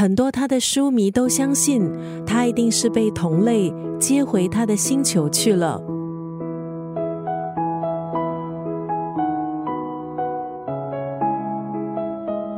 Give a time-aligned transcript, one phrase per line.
[0.00, 1.86] 很多他的书迷都相信
[2.26, 5.78] 他一定是被同类接回他的星球去了。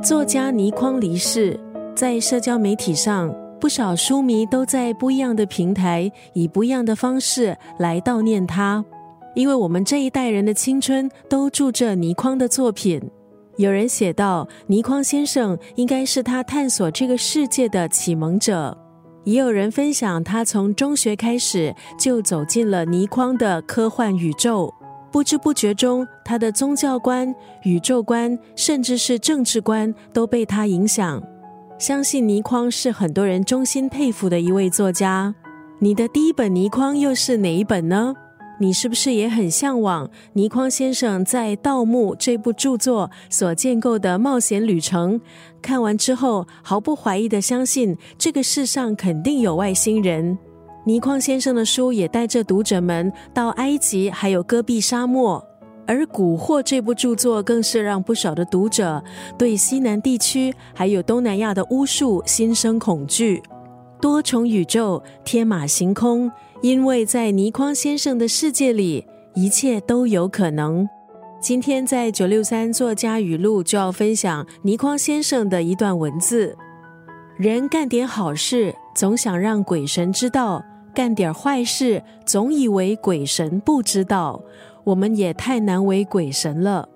[0.00, 1.58] 作家倪匡离世，
[1.96, 8.84] 在社交媒体上，不少书迷都在不一样的平台以不一样的方式来悼念他。
[9.34, 13.02] 因为我们这一代人的青春都住着倪匡的作品。
[13.56, 18.76] 有人写道，倪匡先生应该是他探索这个世界的启蒙者。
[19.24, 24.72] 也有人分享，他从中学开始就走进了倪匡的科幻宇宙。
[25.12, 27.32] 不知不觉中，他的宗教观、
[27.64, 31.22] 宇宙观，甚至是政治观，都被他影响。
[31.78, 35.34] 相信倪匡是很多人衷心佩服的一位作家。
[35.78, 38.14] 你的第一本倪匡又是哪一本呢？
[38.62, 45.20] 你是不是也很向往倪匡先生在《盗墓》这部著作所建构的冒险旅程？
[45.60, 50.38] 看完之后，毫不怀疑的相信这个世上肯定有外星人。
[50.86, 55.44] 倪匡先生的书也带着读者们到埃及，还有戈壁沙漠。
[55.84, 59.02] 而《蛊惑》这部著作更是让不少的读者
[59.36, 63.42] 对西南地区还有东南亚的巫术心生恐惧。
[64.00, 66.30] 多重宇宙，天马行空，
[66.62, 70.88] 因为在倪匡先生的世界里，一切都有可能。
[71.40, 76.56] 今天在九六三作家语录就要分享倪匡先生的一段文字：
[77.36, 80.64] 人干点好事，总想让鬼神知道。
[80.94, 84.40] 干点坏事，总以为鬼神不知道，
[84.84, 86.88] 我们也太难为鬼神了。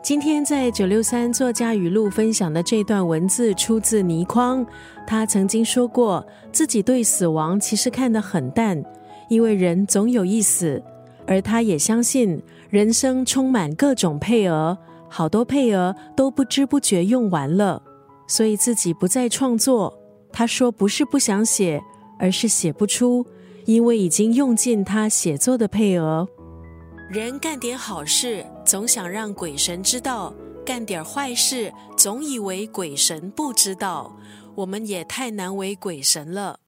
[0.00, 4.64] 今天在九六三作家语录分享的这段文字出自倪匡，
[5.06, 8.82] 他曾经说过自己对死亡其实看得很淡，
[9.32, 10.82] 因为人总有一死，
[11.26, 14.76] 而他也相信人生充满各种配额，
[15.08, 17.82] 好多配额都不知不觉用完了，
[18.26, 19.98] 所以自己不再创作。
[20.30, 21.82] 他说不是不想写。
[22.18, 23.26] 而是写不出，
[23.64, 26.28] 因为已经用尽他写作的配额。
[27.10, 30.32] 人干点好事，总想让鬼神知道；
[30.64, 34.16] 干点坏事，总以为鬼神不知道。
[34.54, 36.60] 我们也太难为鬼神了。